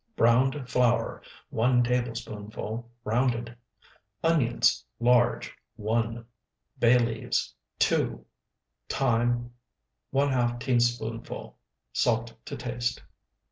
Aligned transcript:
Browned 0.15 0.67
flour, 0.67 1.21
1 1.51 1.83
tablespoonful 1.83 2.89
rounded. 3.03 3.55
Onions, 4.23 4.83
large, 4.99 5.55
1. 5.75 6.25
Bay 6.79 6.97
leaves, 6.97 7.53
2. 7.77 8.25
Thyme, 8.89 9.51
½ 10.11 10.59
teaspoonful. 10.59 11.55
Salt 11.93 12.33
to 12.45 12.57
taste. 12.57 13.03